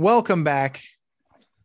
[0.00, 0.82] Welcome back,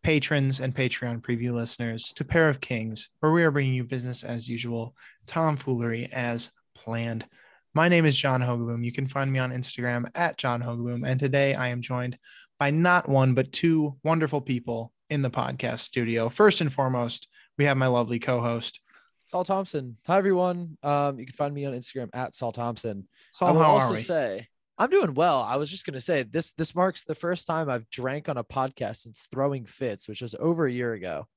[0.04, 4.26] patrons and Patreon preview listeners, to Pair of Kings, where we are bringing you business
[4.26, 4.94] as usual,
[5.26, 7.26] tomfoolery as planned.
[7.74, 8.84] My name is John Hogaboom.
[8.84, 11.08] You can find me on Instagram at John Hogaboom.
[11.08, 12.18] And today I am joined
[12.60, 16.28] by not one, but two wonderful people in the podcast studio.
[16.28, 18.82] First and foremost, we have my lovely co host,
[19.24, 19.96] Sol Thompson.
[20.08, 20.78] Hi everyone.
[20.84, 23.08] Um, you can find me on Instagram at Sol Thompson.
[23.32, 23.48] Sol.
[23.48, 24.02] I will How also are we?
[24.02, 25.42] say I'm doing well.
[25.42, 28.44] I was just gonna say this this marks the first time I've drank on a
[28.44, 31.28] podcast since throwing fits, which was over a year ago.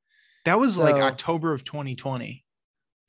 [0.44, 2.44] That was like October of 2020.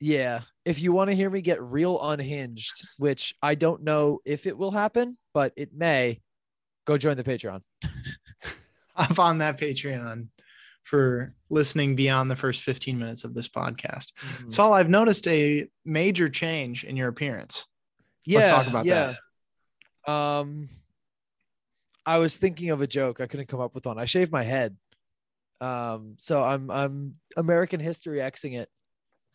[0.00, 0.42] Yeah.
[0.64, 4.56] If you want to hear me get real unhinged, which I don't know if it
[4.56, 6.20] will happen, but it may,
[6.86, 7.62] go join the Patreon.
[8.94, 10.28] Hop on that Patreon
[10.84, 14.12] for listening beyond the first 15 minutes of this podcast.
[14.38, 14.52] Mhm.
[14.52, 17.66] Sol, I've noticed a major change in your appearance.
[18.24, 19.10] yeah, Let's talk about that.
[19.12, 19.14] yeah.
[20.10, 20.68] Um,
[22.06, 23.20] I was thinking of a joke.
[23.20, 23.98] I couldn't come up with one.
[23.98, 24.76] I shaved my head.
[25.60, 28.70] Um, so I'm I'm American history Xing it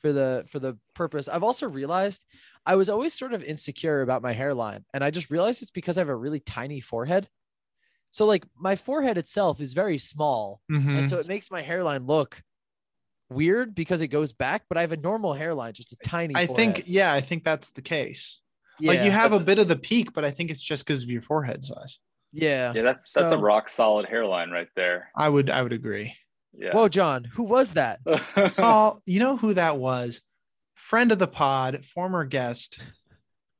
[0.01, 1.27] for the for the purpose.
[1.27, 2.25] I've also realized
[2.65, 5.97] I was always sort of insecure about my hairline, and I just realized it's because
[5.97, 7.29] I have a really tiny forehead.
[8.09, 10.97] So like my forehead itself is very small, Mhm.
[10.99, 12.41] and so it makes my hairline look
[13.29, 14.63] weird because it goes back.
[14.67, 16.33] But I have a normal hairline, just a tiny.
[16.35, 16.75] I forehead.
[16.75, 18.41] think, yeah, I think that's the case.
[18.81, 21.09] Like you have a bit of the peak, but I think it's just because of
[21.09, 21.99] your forehead size.
[22.31, 22.73] Yeah.
[22.75, 25.09] Yeah, that's that's a rock solid hairline right there.
[25.15, 26.13] I would, I would agree.
[26.57, 26.73] Yeah.
[26.73, 27.99] Whoa, John, who was that?
[28.47, 30.21] Sol, you know who that was?
[30.75, 32.79] Friend of the pod, former guest,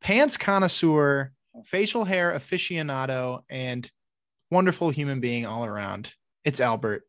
[0.02, 1.32] pants connoisseur,
[1.66, 3.90] facial hair aficionado, and
[4.52, 6.14] wonderful human being all around.
[6.44, 7.04] It's Albert,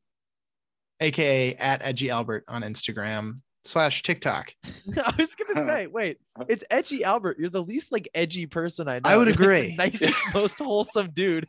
[1.00, 4.54] aka at Edgy Albert on Instagram slash TikTok.
[5.04, 7.38] I was gonna say, wait, it's edgy Albert.
[7.38, 9.10] You're the least like edgy person I know.
[9.10, 9.76] I would You're, like, the agree.
[9.78, 11.46] nicest, most wholesome dude.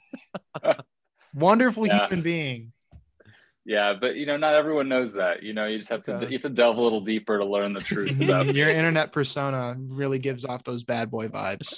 [1.34, 2.08] Wonderful Yeah.
[2.08, 2.72] human being.
[3.66, 5.44] yeah, but you know, not everyone knows that.
[5.44, 6.26] You know, you just have to Okay.
[6.28, 9.76] you have to delve a little deeper to learn the truth about Your internet persona
[9.80, 11.78] really gives off those bad boy vibes.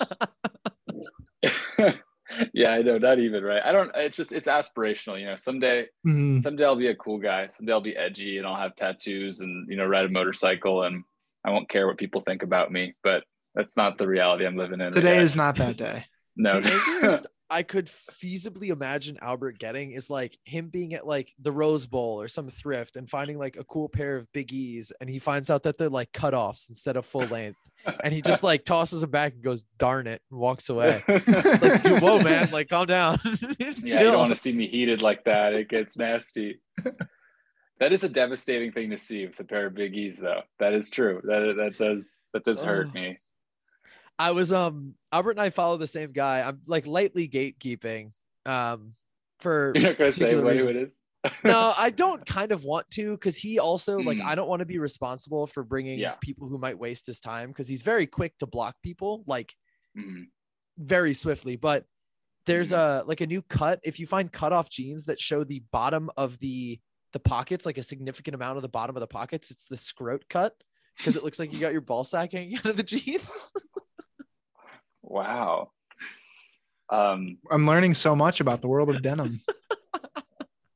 [2.54, 3.62] Yeah, I know, not even right.
[3.64, 5.36] I don't it's just it's aspirational, you know.
[5.36, 6.42] Someday Mhm.
[6.42, 7.48] someday I'll be a cool guy.
[7.48, 11.04] Someday I'll be edgy and I'll have tattoos and you know, ride a motorcycle and
[11.46, 13.24] I won't care what people think about me, but
[13.56, 14.92] that's not the reality I'm living in.
[14.92, 15.24] Today yet.
[15.24, 16.06] is not that day.
[16.36, 21.34] no The angriest I could feasibly imagine Albert getting is like him being at like
[21.40, 24.92] the Rose Bowl or some thrift and finding like a cool pair of Big E's,
[25.02, 27.58] and he finds out that they're like cutoffs instead of full length,
[28.04, 31.04] and he just like tosses them back and goes, "Darn it," and walks away.
[31.08, 33.20] It's like, dude, whoa, man, like calm down.
[33.60, 35.54] Yeah, you don't want to see me heated like that.
[35.54, 36.60] It gets nasty.
[37.80, 40.42] that is a devastating thing to see with a pair of Big E's, though.
[40.60, 41.22] That is true.
[41.24, 43.20] That that does that does hurt me.
[44.18, 46.42] I was um Albert and I follow the same guy.
[46.42, 48.12] I'm like lightly gatekeeping
[48.46, 48.94] um
[49.40, 50.92] for You're not gonna say what who it reasons.
[50.94, 51.00] is.
[51.44, 54.26] No, I don't kind of want to because he also like Mm.
[54.26, 56.16] I don't want to be responsible for bringing Yeah.
[56.22, 59.54] people who might waste his time because he's very quick to block people like
[59.98, 60.28] Mhm.
[60.78, 61.56] very swiftly.
[61.56, 61.86] But
[62.46, 63.06] there's Mm-hmm.
[63.06, 63.80] a like a new cut.
[63.84, 66.80] If you find cutoff jeans that show the bottom of the
[67.12, 70.30] the pockets, like a significant amount of the bottom of the pockets, it's the scrot
[70.30, 70.54] cut
[70.98, 73.52] because it looks like you got your ball sack hanging out of the jeans.
[75.02, 75.72] Wow.
[76.90, 79.42] Um, I'm learning so much about the world of denim.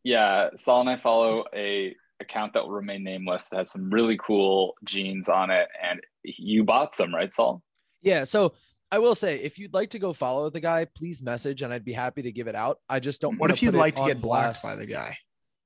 [0.03, 4.18] yeah, Sol and I follow a account that will remain nameless that has some really
[4.18, 7.62] cool jeans on it, and you bought some, right, Saul?
[8.02, 8.24] Yeah.
[8.25, 8.53] So
[8.91, 11.86] I will say, if you'd like to go follow the guy, please message and I'd
[11.86, 12.80] be happy to give it out.
[12.90, 13.34] I just don't.
[13.38, 14.64] What wanna if you'd like to get blocked blast.
[14.64, 15.18] by the guy?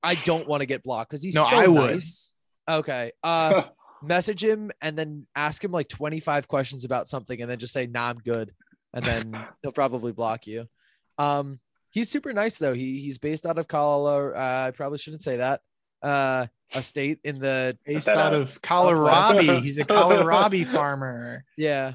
[0.02, 1.94] I don't want to get blocked because he's No, so I would.
[1.94, 2.32] nice.
[2.68, 3.12] Okay.
[3.22, 3.64] Uh,
[4.02, 7.86] message him and then ask him like 25 questions about something and then just say,
[7.86, 8.52] nah, I'm good.
[8.94, 10.66] And then he'll probably block you.
[11.18, 11.58] Um,
[11.90, 12.74] he's super nice though.
[12.74, 14.36] He he's based out of Colorado.
[14.38, 15.60] Uh, I probably shouldn't say that.
[16.02, 18.40] Uh, a state in the Based that out out.
[18.40, 19.60] of Colorado.
[19.60, 21.44] He's a Colorado farmer.
[21.56, 21.94] Yeah.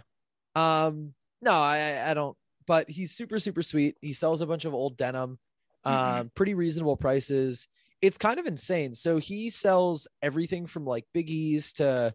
[0.56, 2.36] Um, no, I I don't,
[2.68, 3.96] but he's super, super sweet.
[4.02, 5.38] He sells a bunch of old denim,
[5.86, 6.34] um, Mhm.
[6.36, 7.68] pretty reasonable prices.
[8.02, 8.94] It's kind of insane.
[8.96, 12.14] So he sells everything from like Big E's to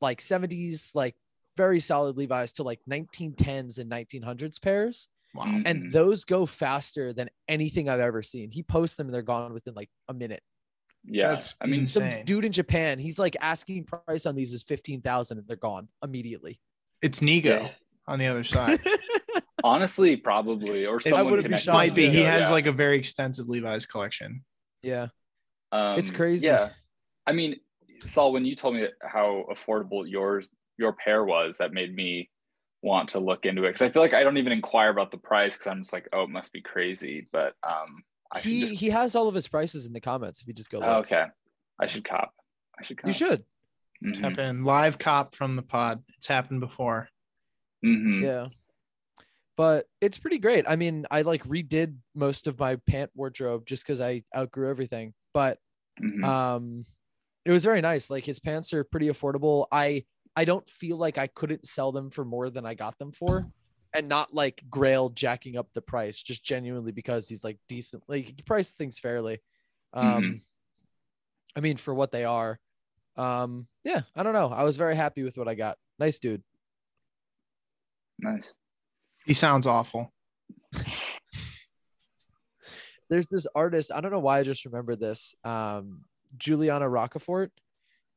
[0.00, 1.14] like 70s, like
[1.56, 5.08] very solid Levi's to like 1910s and 1900s pairs.
[5.34, 5.62] Wow.
[5.64, 8.50] And those go faster than anything I've ever seen.
[8.50, 10.42] He posts them and they're gone within like a minute.
[11.04, 12.24] yeah, That's I mean, Some Insane.
[12.24, 16.58] dude in Japan, he's like asking price on these is 15,000 and they're gone immediately.
[17.00, 17.68] It's Nigo Yeah.
[18.08, 18.80] on the other side.
[19.64, 21.70] honestly, probably, or It someone wouldn't be.
[21.72, 22.06] Might be.
[22.06, 22.50] to He has yeah.
[22.50, 24.44] like a very extensive Levi's collection.
[24.82, 25.08] yeah.
[25.72, 26.46] Um, It's crazy.
[26.48, 26.70] Yeah,
[27.26, 27.56] I mean,
[28.04, 32.28] Sol, when you told me how affordable yours your pair was, that made me
[32.82, 35.18] want to look into it because I feel like I don't even inquire about the
[35.18, 37.28] price because I'm just like, oh, it must be crazy.
[37.32, 40.48] But um, I he just, he has all of his prices in the comments if
[40.48, 41.26] you just go oh, okay.
[41.78, 42.32] I should cop.
[42.78, 43.08] I should cop.
[43.08, 43.44] You should.
[44.04, 44.16] Mhm.
[44.20, 46.02] Happened live cop from the pod.
[46.16, 47.08] It's happened before.
[47.84, 48.22] Mhm.
[48.22, 48.46] Yeah.
[49.56, 50.64] But it's pretty great.
[50.66, 55.12] I mean, I like redid most of my pant wardrobe just because I outgrew everything.
[55.34, 55.58] But
[56.00, 56.24] Mhm.
[56.24, 56.86] um
[57.44, 58.08] it was very nice.
[58.10, 59.66] Like his pants are pretty affordable.
[59.70, 60.04] I
[60.36, 63.46] I don't feel like I couldn't sell them for more than I got them for.
[63.92, 68.26] And not like Grail jacking up the price, just genuinely because he's like decent, like
[68.26, 69.40] he priced things fairly.
[69.92, 70.40] Um Mhm.
[71.56, 72.60] I mean for what they are.
[73.16, 74.48] Um, yeah, I don't know.
[74.48, 75.76] I was very happy with what I got.
[75.98, 76.42] Nice dude.
[78.18, 78.54] nice.
[79.26, 80.12] He sounds awful.
[83.08, 86.00] there's this artist i don't know why i just remember this um
[86.38, 87.50] juliana rockefort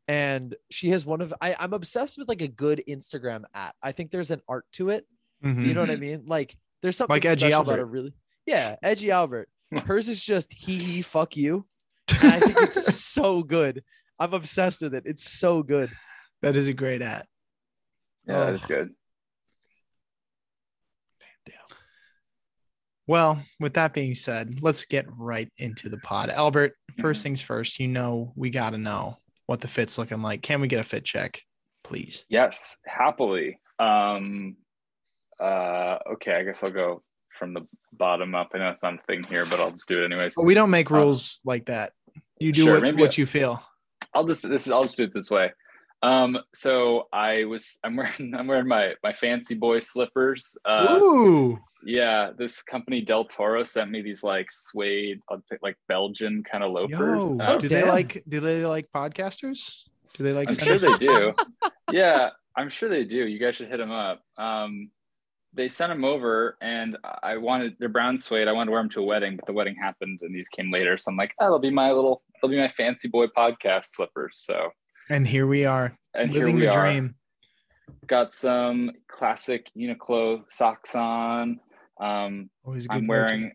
[0.08, 3.92] and she has one of I, i'm obsessed with like a good instagram at i
[3.92, 5.06] think there's an art to it
[5.44, 5.66] Mhm.
[5.66, 6.00] you know what i Mhm.
[6.00, 7.82] mean like there's something Like Edgy special about Albert.
[7.82, 8.14] it really
[8.46, 9.50] yeah edgy albert
[9.86, 11.66] hers is just he he fuck you
[12.22, 13.84] and i think it's so good
[14.20, 15.90] i'm obsessed with it it's so good
[16.42, 17.26] That is a great at.
[18.28, 18.54] Yeah, that Oh.
[18.54, 18.90] is good.
[23.08, 26.30] Well, with that being said, let's get right into the pod.
[26.30, 27.24] Albert, 1st Mhm.
[27.24, 30.42] things first, you know we got to know what the fit's looking like.
[30.42, 31.42] Can we get a fit check,
[31.84, 32.25] please?
[32.30, 33.60] Yes, happily.
[33.80, 34.57] Um,
[35.40, 37.04] uh, okay, I guess I'll go
[37.38, 38.51] from the bottom up.
[38.54, 40.36] I know it's not a thing here, but I'll just do it anyways.
[40.36, 41.94] But we don't make rules like that.
[42.40, 43.62] You do sure, what, maybe what you feel.
[44.13, 45.51] I'll just this is I'll just do it this way.
[46.01, 50.57] Um, so I was I'm wearing I'm wearing my my fancy boy slippers.
[50.66, 51.60] Uh, Ooh.
[51.85, 56.71] Yeah, this company Del Toro sent me these like suede, uh, like Belgian kind of
[56.71, 57.31] loafers.
[57.31, 59.83] Yo, Uh, do they like do they like podcasters?
[60.13, 61.33] Do they like I'm sure they do.
[61.91, 63.27] yeah, I'm sure they do.
[63.27, 64.21] You guys should hit them up.
[64.38, 64.91] Um,
[65.56, 68.47] they sent them over, and I wanted they're brown suede.
[68.47, 70.71] I wanted to wear them to a wedding, but the wedding happened, and these came
[70.71, 70.97] later.
[70.97, 74.41] So I'm like, oh, they'll be my little, they'll be my fancy boy podcast slippers.
[74.45, 74.69] So
[75.09, 76.91] And here we are, and living here the we are.
[76.91, 77.15] dream.
[78.07, 81.59] Got some classic Uniqlo socks on.
[82.00, 83.19] Um, Always a good I'm go-to.
[83.19, 83.51] wearing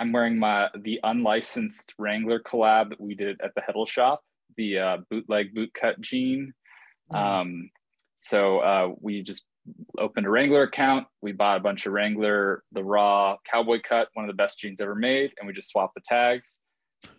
[0.00, 4.20] I'm wearing my the unlicensed Wrangler collab that we did at the Heddle shop,
[4.56, 6.52] the uh, bootleg bootcut jean.
[7.12, 7.16] Mm.
[7.16, 7.70] Um,
[8.16, 9.46] so uh, we just
[9.98, 11.06] opened a Wrangler account.
[11.20, 14.80] We bought a bunch of Wrangler, the raw cowboy cut, one of the best jeans
[14.80, 16.60] ever made, and we just swapped the tags.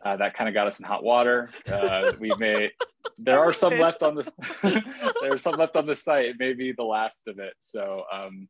[0.06, 1.50] Uh, that kind of got us in hot water.
[1.70, 2.72] Uh, we made
[3.18, 4.32] there are some left on the
[5.22, 6.36] there are some left on the site.
[6.40, 7.54] Maybe the last of it.
[7.60, 8.48] So um,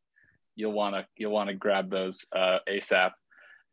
[0.56, 3.10] you'll want to you'll want to grab those uh, ASAP.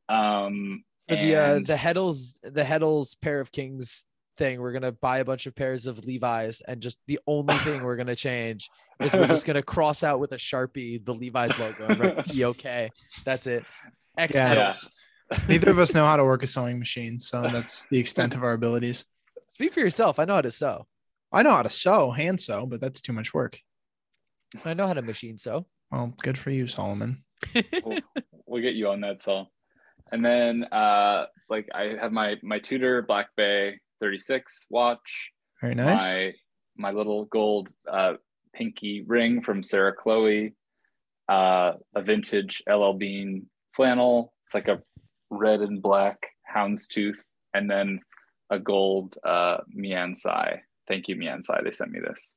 [0.10, 4.06] Um, For the uh, the Heddels the Heddels pair of kings
[4.38, 7.84] thing, we're gonna buy a bunch of pairs of Levi's, and just the only thing
[7.84, 8.70] we're gonna change
[9.00, 12.92] is we're just gonna cross out with a sharpie the Levi's logo and write POK.
[13.26, 13.66] That's it.
[14.18, 14.56] X Yeah.
[14.56, 14.90] Heddels.
[15.48, 18.44] Neither of us know how to work a sewing machine, so that's the extent of
[18.44, 19.06] our abilities.
[19.50, 20.20] Speak for yourself.
[20.20, 20.88] I know how to sew.
[21.32, 23.58] I know how to sew, hand sew, but that's too much work.
[24.66, 25.66] I know how to machine sew.
[25.92, 27.24] Well, good for you, Solomon.
[27.84, 28.00] we'll,
[28.46, 29.52] we'll get you on that Sol.
[30.12, 36.00] And then uh like I have my my Tudor Black Bay 36 watch, Very nice.
[36.00, 36.34] my
[36.78, 38.14] my little gold uh
[38.54, 40.54] pinky ring from Sarah Chloe,
[41.30, 44.34] uh a vintage LL Bean flannel.
[44.46, 44.82] It's like a
[45.30, 46.18] red and black
[46.54, 47.20] houndstooth,
[47.54, 48.02] and then
[48.50, 50.60] a gold uh Miansai.
[50.90, 51.64] Thank you, Miansai.
[51.64, 52.36] They sent me this.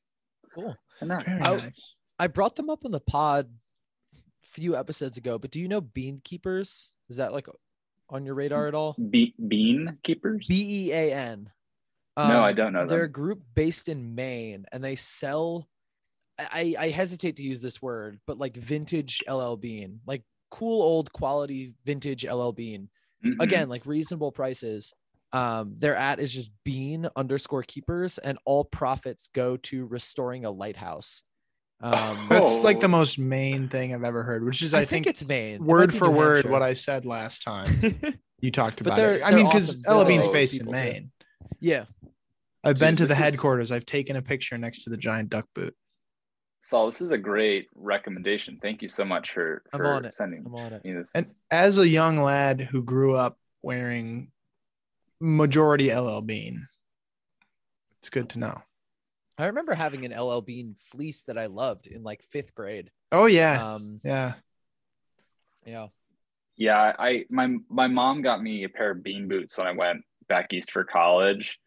[0.54, 0.76] Cool.
[1.00, 1.94] And that- Very I- nice.
[2.18, 3.49] I brought them up on the pod
[4.14, 6.90] a few episodes ago, but do you know Bean Keepers?
[7.09, 7.49] Is that like
[8.09, 8.94] on your radar at all?
[9.11, 10.47] Be- bean keepers?
[10.49, 11.50] B E A N.
[12.16, 12.88] no, I don't know Them.
[12.88, 15.68] They're a group based in Maine and they sell
[16.37, 21.12] I, I hesitate to use this word, but like vintage LL Bean, like cool old
[21.12, 22.88] quality vintage LL Bean.
[23.25, 23.40] Mhm.
[23.40, 24.92] Again, like reasonable prices.
[25.33, 30.50] Um, their at is just bean underscore keepers, and all profits go to restoring a
[30.50, 31.23] lighthouse.
[31.85, 32.88] Um, That's like the Oh.
[32.88, 35.64] most main thing I've ever heard, which is I, I, think, think, it's Maine.
[35.64, 36.50] Word for New word Hampshire.
[36.50, 37.79] what I said last time.
[38.41, 39.23] You talked about they're- it.
[39.23, 39.83] I they're mean, because awesome.
[39.87, 40.79] They're LL Bean's based in people, too.
[40.93, 41.11] Maine.
[41.61, 41.85] yeah.
[42.62, 43.73] I've been to the this is- headquarters.
[43.73, 45.75] I've taken a picture next to the giant duck boot.
[46.61, 48.59] Sol, this is a great recommendation.
[48.61, 50.12] Thank you so much for, I'm for on it.
[50.14, 50.85] sending I'm on it.
[50.85, 51.12] me this.
[51.14, 54.31] And as a young lad who grew up wearing
[55.23, 56.67] majority LL Bean,
[58.00, 58.62] it's good to know.
[59.38, 62.91] I remember having an LL Bean fleece that I loved in like fifth grade.
[63.11, 64.35] Oh yeah, Um, yeah.
[65.67, 65.88] yeah.
[66.57, 70.03] yeah, I my my mom got me a pair of bean boots when I went
[70.29, 71.59] back east for college,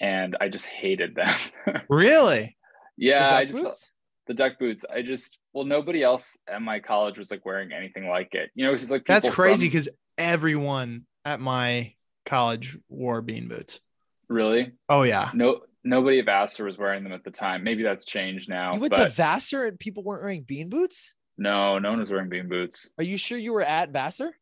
[0.00, 1.28] and I just hated them.
[1.88, 2.56] Really?
[2.96, 3.92] yeah, The I just boots?
[4.28, 4.84] the duck boots.
[4.92, 8.50] I just well, nobody else at my college was like wearing anything like it.
[8.54, 13.20] You know, it's just like That's people crazy from- because everyone at my college wore
[13.22, 13.80] bean boots.
[14.28, 14.72] Really?
[14.88, 15.30] Oh yeah.
[15.34, 17.64] No, nobody at Vassar was wearing them at the time.
[17.64, 18.74] Maybe that's changed now.
[18.74, 21.14] You went to Vassar and people weren't wearing bean boots?
[21.38, 22.90] no, no one was wearing bean boots.
[22.98, 24.34] Are you sure you were at Vassar?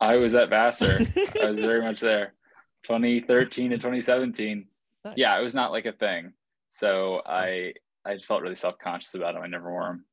[0.00, 1.00] I was at Vassar.
[1.40, 2.34] I was very much there.
[2.84, 4.66] 2013 to 2017.
[5.04, 5.14] Nice.
[5.16, 6.32] Yeah, it was not like a thing.
[6.70, 9.42] So I I just felt really self conscious about them.
[9.42, 10.04] I never wore them.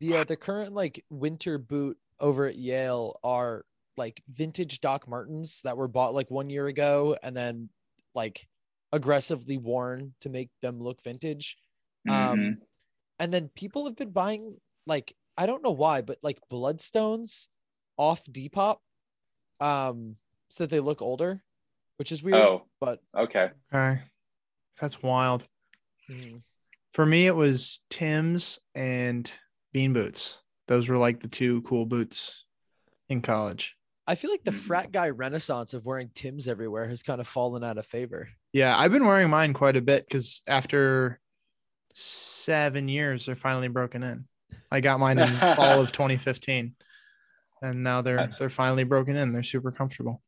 [0.00, 3.64] The uh, the current like winter boot over at Yale are
[3.96, 7.68] like vintage Doc Martens that were bought like one year ago and then
[8.14, 8.46] like
[8.94, 11.56] aggressively worn to make them look vintage.
[12.06, 12.12] Mhm.
[12.12, 12.58] Um,
[13.18, 17.48] and then people have been buying like I don't know why, but like Blundstones
[17.96, 18.78] off Depop,
[19.60, 20.16] um,
[20.48, 21.42] so that they look older,
[21.96, 22.36] which is weird.
[22.36, 23.50] oh, But okay.
[23.72, 24.00] Okay.
[24.80, 25.48] That's wild.
[26.08, 26.42] mhm.
[26.92, 29.28] For me, it was Tim's and
[29.72, 30.40] bean boots.
[30.68, 32.44] Those were like the two cool boots
[33.08, 33.76] in college.
[34.06, 34.66] I feel like the Mhm.
[34.66, 38.28] frat guy renaissance of wearing Tim's everywhere has kind of fallen out of favor.
[38.54, 41.20] Yeah, I've been wearing mine quite a bit because after
[41.92, 44.26] seven years, they're finally broken in.
[44.70, 46.74] I got mine in fall of 2015,
[47.62, 49.32] and now they're they're finally broken in.
[49.32, 50.22] They're super comfortable.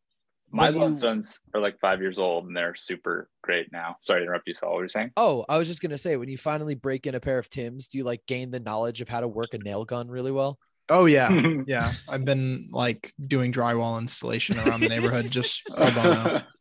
[0.50, 3.96] My When you- Blundstones are like five years old and they're super great now.
[4.00, 4.70] Sorry to interrupt you, Sol.
[4.70, 5.10] What were you saying?
[5.16, 7.86] Oh, I was just gonna say, when you finally break in a pair of Tim's,
[7.88, 10.58] do you like gain the knowledge of how to work a nail gun really well?
[10.88, 11.30] Oh yeah,
[11.66, 11.92] yeah.
[12.08, 16.42] I've been like doing drywall installation around the neighborhood just pro bono.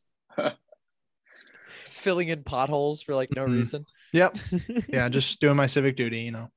[2.06, 3.54] Filling in potholes for like no Mhm.
[3.56, 3.84] reason.
[4.14, 4.38] Yep.
[4.90, 6.50] Yeah, just doing my civic duty, you know.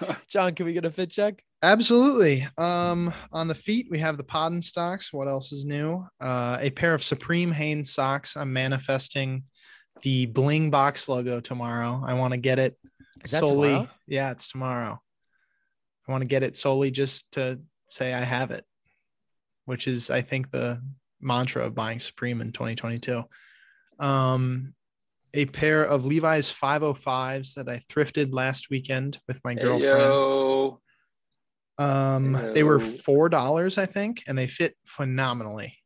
[0.28, 1.42] John, can we get a fit check?
[1.62, 2.44] Absolutely.
[2.58, 5.12] Um, on the feet, we have the Podden stocks.
[5.12, 6.04] What else is new?
[6.20, 8.36] Uh, a pair of Supreme Hanes socks.
[8.36, 9.44] I'm manifesting
[10.02, 12.02] the Bling Box logo tomorrow.
[12.04, 12.76] I want to get it
[13.26, 13.68] solely.
[13.68, 13.88] tomorrow?
[14.08, 15.00] Yeah, it's tomorrow.
[16.08, 18.64] I want to get it solely just to say I have it,
[19.66, 20.82] which is, I think, the
[21.20, 23.22] mantra of buying Supreme in 2022.
[23.98, 24.74] Um,
[25.34, 29.82] a pair of Levi's 505s that I thrifted last weekend with my girlfriend.
[29.82, 30.80] Yo.
[31.78, 35.76] Um, they were four dollars, I think, and they fit phenomenally.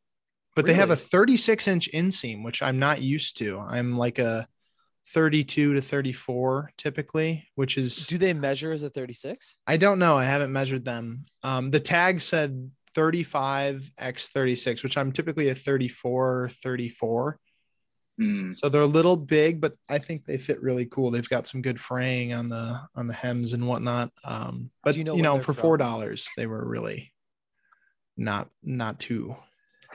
[0.55, 3.59] But they have a 36 inch inseam, which I'm not used to.
[3.59, 4.47] I'm like a
[5.09, 9.57] 32 to 34 typically, which is Do they measure as a 36?
[9.67, 10.17] I don't know.
[10.17, 11.25] I haven't measured them.
[11.43, 17.39] Um, the tag said 35 x 36, which I'm typically a 34, 34.
[18.21, 18.55] Mm.
[18.55, 21.09] So they're a little big, but I think they fit really cool.
[21.09, 24.11] They've got some good fraying on the on the hems and whatnot.
[24.23, 27.13] Um, but Do you you know know, where they're for four dollars, they were really
[28.17, 29.35] not not too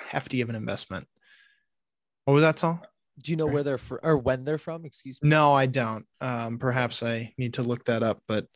[0.08, 1.06] hefty of an investment.
[2.24, 2.80] What was that song?
[3.22, 4.84] Do you know where they're from or when they're from?
[4.84, 5.28] Excuse me.
[5.28, 6.04] No, I don't.
[6.20, 8.46] Um, perhaps I need to look that up, but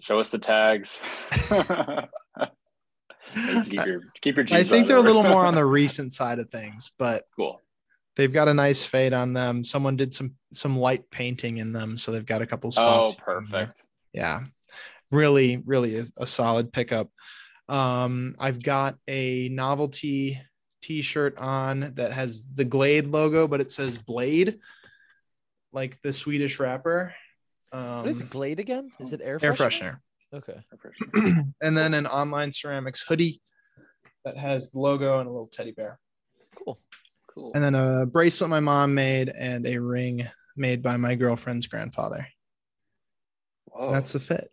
[0.00, 1.02] Show us the tags.
[3.34, 6.50] keep your keep your I think they're a little more on the recent side of
[6.50, 7.60] things, but cool.
[8.16, 9.64] They've got a nice fade on them.
[9.64, 13.12] Someone did some some light painting in them, so they've got a couple Oh, spots.
[13.26, 13.66] here and there.
[13.66, 13.84] perfect.
[14.12, 14.44] yeah
[15.10, 17.10] really really a, a solid pickup
[17.68, 20.40] um i've got a novelty
[20.80, 24.58] t-shirt on that has the glade logo but it says Bladee
[25.70, 27.14] like the swedish rapper
[27.72, 28.90] um What is it, Glade again?
[29.00, 29.42] Is it air freshener?
[29.44, 29.98] air freshener?
[30.34, 30.64] freshener
[31.14, 31.42] Okay.
[31.60, 33.42] and then an online ceramics hoodie
[34.24, 35.98] that has the logo and a little teddy bear
[36.54, 36.80] Cool.
[37.34, 37.52] Cool.
[37.54, 42.26] and then a bracelet my mom made and a ring made by my girlfriend's grandfather
[43.66, 43.92] Whoa.
[43.92, 44.48] that's the fit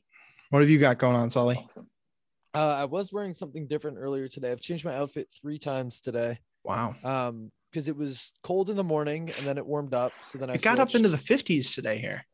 [0.49, 1.87] what have you got going on sully awesome.
[2.55, 4.51] Uh, I was wearing something different earlier today.
[4.51, 6.39] I've changed my outfit three times today.
[6.63, 10.11] wow Um, because it was cold in the morning and then it warmed up.
[10.21, 12.25] So then I it got up into the 50s today here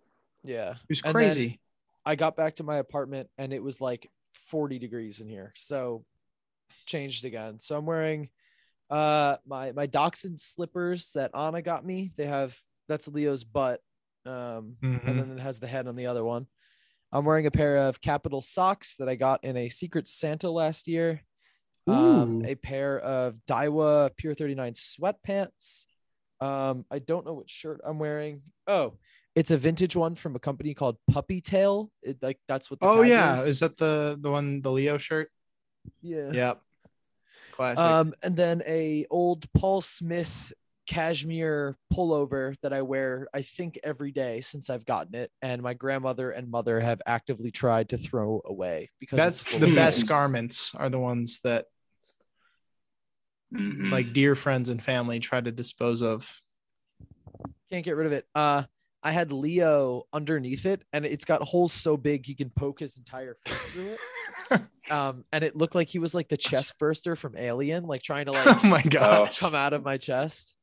[0.44, 0.72] yeah.
[0.72, 1.60] It was And then- crazy.
[2.06, 4.10] I got back to my apartment and it was like
[4.48, 5.52] 40 degrees in here.
[5.58, 6.06] So
[6.86, 7.60] changed again.
[7.60, 8.30] So I'm wearing
[8.90, 12.12] uh my my dachshund slippers that Anna got me.
[12.18, 13.82] They have that's Leo's butt.
[14.26, 15.08] Um Mhm.
[15.08, 16.48] and then it has the head on the other one.
[17.12, 20.88] I'm wearing a pair of Kapital socks that I got in a secret Santa last
[20.88, 21.22] year.
[21.88, 25.86] Um, a pair of Daiwa Pier39 sweatpants.
[26.42, 28.42] Um, I don't know what shirt I'm wearing.
[28.66, 28.98] Oh,
[29.36, 31.92] it's a vintage one from a company called Puppy Tail.
[32.02, 33.48] It, like that's what the oh yeah, is.
[33.48, 35.30] is that the the one the Leo shirt?
[36.02, 36.32] yeah.
[36.32, 36.62] Yep.
[37.56, 37.86] Classic.
[37.86, 40.52] Um, and then a old Paul Smith
[40.88, 45.74] cashmere pullover that I wear, I think every day since I've gotten it, and my
[45.74, 50.74] grandmother and mother have actively tried to throw away because That's it's the best garments
[50.76, 51.66] are the ones that
[53.54, 53.92] Mhm.
[53.92, 56.42] like dear friends and family try to dispose of.
[57.70, 58.28] Can't get rid of it.
[58.36, 58.64] Uh,
[59.02, 62.98] I had Leo underneath it, and it's got holes so big he can poke his
[62.98, 64.00] entire face through it.
[64.90, 68.26] um, and it looked like he was like the chest burster from Alien, like trying
[68.26, 69.36] to like oh my god.
[69.38, 70.54] come out of my chest.